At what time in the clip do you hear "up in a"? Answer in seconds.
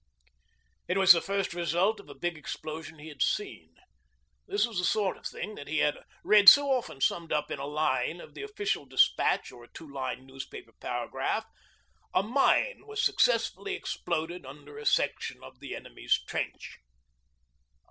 7.31-7.67